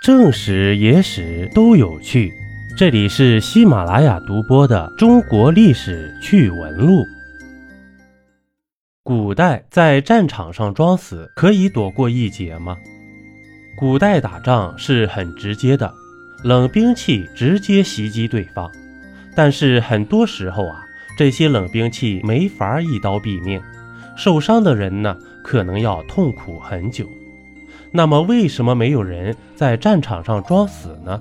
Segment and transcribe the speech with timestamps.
[0.00, 2.32] 正史、野史都有趣，
[2.76, 7.02] 这里是喜马拉雅独播的《中国历史趣闻录》。
[9.02, 12.76] 古代在战场上装死可以躲过一劫吗？
[13.76, 15.92] 古代打仗是很直接的，
[16.44, 18.70] 冷兵器直接袭击对方，
[19.34, 20.80] 但是很多时候啊，
[21.18, 23.60] 这些冷兵器没法一刀毙命，
[24.16, 27.04] 受伤的人呢，可能要痛苦很久。
[27.90, 31.20] 那么，为什么没有人在战场上装死呢？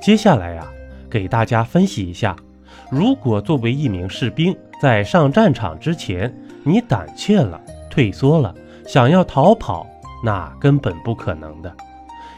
[0.00, 0.66] 接下来呀，
[1.08, 2.36] 给大家分析一下：
[2.90, 8.54] 如果作为一名士兵，在上战场之前，你胆怯了、退缩了，
[8.86, 9.86] 想要逃跑，
[10.22, 11.74] 那根本不可能的。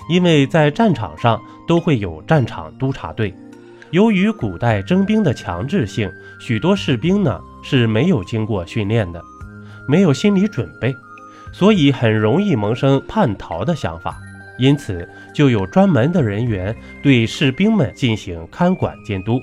[0.09, 3.35] 因为在战场上都会有战场督察队。
[3.91, 6.09] 由于古代征兵的强制性，
[6.41, 9.21] 许多士兵呢是没有经过训练的，
[9.89, 10.95] 没有心理准备。
[11.53, 14.19] 所以很容易萌生叛逃的想法，
[14.59, 19.41] 因此就有专门的人员对士兵们进行看管监督。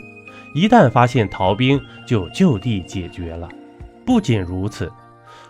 [0.54, 3.50] 一旦发现逃兵，就就地解决了。
[4.06, 4.92] 不仅如此，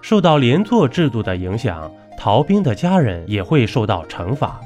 [0.01, 4.61] 受到连坐制度的影响，逃兵的家人也会受到惩罚。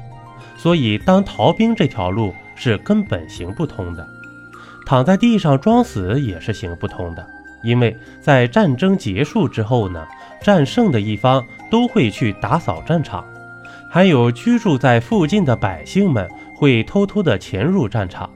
[0.56, 4.06] 所以，当逃兵这条路是根本行不通的。
[4.86, 7.26] 躺在地上装死也是行不通的，
[7.62, 10.06] 因为在战争结束之后呢？
[10.40, 13.24] 战胜的一方都会去打扫战场，
[13.90, 18.30] 还有居住在附近的百姓们会偷偷的潜入战场，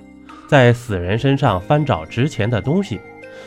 [0.48, 3.00] 在死人身上翻找值钱的东西，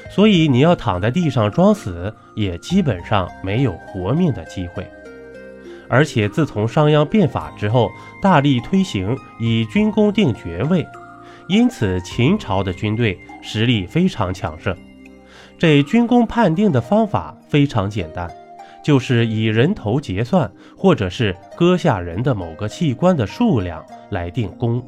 [0.09, 4.87] 所以你要躺在地上装死，也基本上没有活命的机会。
[5.89, 10.87] 而且自从商鞅变法之后，大力推行以军功定爵位，
[11.49, 14.73] 因此秦朝的军队实力非常强盛。
[15.57, 18.29] 这军功判定的方法非常简单。
[18.83, 24.83] 就是以人头结算，或者是割下人的某个器官的数量来定功。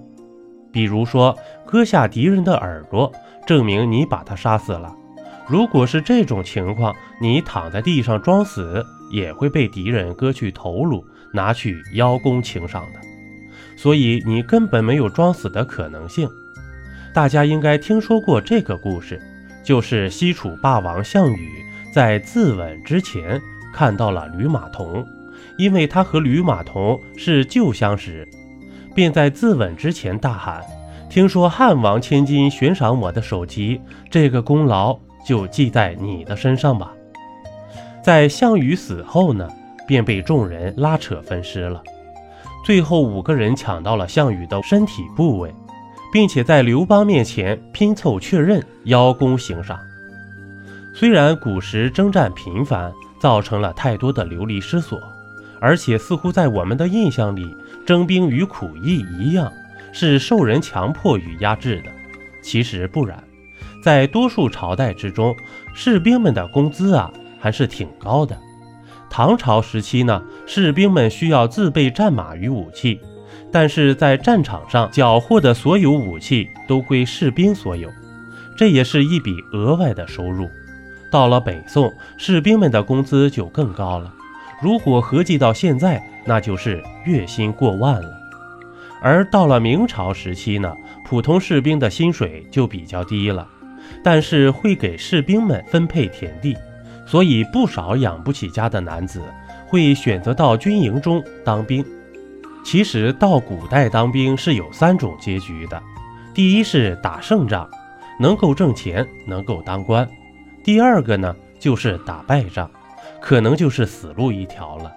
[0.72, 3.12] 比如说，割下敌人的耳朵，
[3.48, 4.96] 证明你把他杀死了。
[5.48, 11.04] 如果是这种情况，你躺在地上装死，也会被敌人割去头颅，
[11.34, 13.00] 拿去邀功请赏的。
[13.76, 16.30] 所以你根本没有装死的可能性。
[17.16, 19.20] 大家应该听说过这个故事，
[19.68, 21.62] 就是西楚霸王项羽
[21.92, 23.42] 在自刎之前。
[23.74, 25.06] 看到了吕马童，
[25.58, 28.26] 因为他和吕马童是旧相识，
[28.96, 30.64] 便在自刎之前大喊
[31.12, 33.80] ：“听说汉王千金悬赏我的首级，
[34.10, 36.94] 这个功劳就记在你的身上吧。”
[38.02, 39.48] 在项羽死后呢，
[39.86, 41.84] 便被众人拉扯分尸了。
[42.66, 45.54] 最后五个人抢到了项羽的身体部位，
[46.12, 49.80] 并且在刘邦面前拼凑确认，邀功行赏。
[50.94, 52.92] 虽然古时征战频繁。
[53.20, 55.02] 造成了太多的流离失所，
[55.60, 57.52] 而且似乎在我们的印象里，
[57.84, 59.52] 征兵与苦役一样，
[59.92, 61.90] 是受人强迫与压制的。
[62.44, 63.24] 其实不然，
[63.84, 65.36] 在多数朝代之中，
[65.74, 68.38] 士兵们的工资啊还是挺高的。
[69.10, 73.00] 唐朝时期呢，士兵们需要自备战马与武器，
[73.52, 77.90] 但是在战场上缴获的所有武器都归士兵所有，
[78.56, 80.50] 这也是一笔额外的收入。
[81.10, 84.14] 到了北宋，士兵们的工资就更高了。
[84.62, 88.18] 如果合计到现在，那就是月薪过万了。
[89.02, 90.76] 而到了明朝时期呢，
[91.06, 93.48] 普通士兵的薪水就比较低了，
[94.04, 96.58] 但是会给士兵们分配田地，
[97.06, 99.22] 所以不少养不起家的男子
[99.68, 101.86] 会选择到军营中当兵。
[102.68, 105.82] 其实到古代当兵是有三种结局的：
[106.34, 107.66] 第一是打胜仗，
[108.20, 110.06] 能够挣钱，能够当官。
[110.66, 112.70] 第二个呢，就是打败仗，
[113.22, 114.92] 可能就是死路一条了。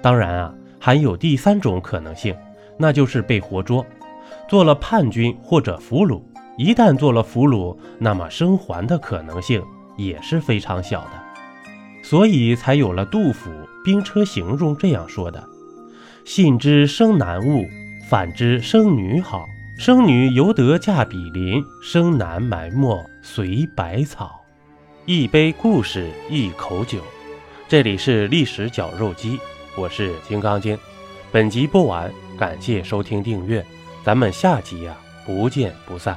[0.00, 2.36] 当然啊，还有第三种可能性，
[2.76, 3.84] 那就是被活捉，
[4.48, 6.22] 做了叛军或者俘虏。
[6.56, 9.60] 一旦做了俘虏，那么生还的可能性
[9.96, 11.10] 也是非常小的。
[12.04, 13.50] 所以才有了杜甫
[13.84, 15.44] 《兵车行》中这样说的
[16.28, 17.66] ：“信之生男物，
[18.06, 19.48] 反之生女好。
[19.78, 24.44] 生女犹得嫁比邻，生男埋没随百草。”
[25.06, 27.00] 一杯故事，一口酒。
[27.66, 29.40] 这里是历史绞肉机，
[29.74, 30.78] 我是金刚经。
[31.32, 33.64] 本集播完，感谢收听订阅，
[34.04, 34.94] 咱们下集呀，
[35.24, 36.14] 不见不散。